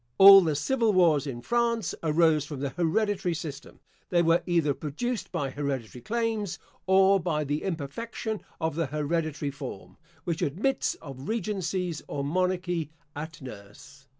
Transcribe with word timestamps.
All 0.17 0.41
the 0.41 0.55
civil 0.55 0.93
wars 0.93 1.27
in 1.27 1.41
France 1.41 1.93
arose 2.01 2.43
from 2.43 2.59
the 2.59 2.69
hereditary 2.71 3.35
system; 3.35 3.79
they 4.09 4.23
were 4.23 4.41
either 4.47 4.73
produced 4.73 5.31
by 5.31 5.51
hereditary 5.51 6.01
claims, 6.01 6.57
or 6.87 7.19
by 7.19 7.43
the 7.43 7.61
imperfection 7.61 8.41
of 8.59 8.73
the 8.73 8.87
hereditary 8.87 9.51
form, 9.51 9.97
which 10.23 10.41
admits 10.41 10.95
of 11.03 11.29
regencies 11.29 12.01
or 12.07 12.23
monarchy 12.23 12.89
at 13.15 13.43
nurse. 13.43 14.07